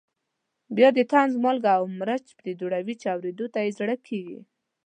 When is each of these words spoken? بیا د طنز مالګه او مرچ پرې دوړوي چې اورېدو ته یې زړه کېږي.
بیا 0.75 0.89
د 0.97 0.99
طنز 1.11 1.33
مالګه 1.43 1.71
او 1.79 1.83
مرچ 1.99 2.25
پرې 2.39 2.51
دوړوي 2.59 2.95
چې 3.01 3.07
اورېدو 3.13 3.45
ته 3.53 3.59
یې 3.65 3.71
زړه 3.79 3.95
کېږي. 4.07 4.39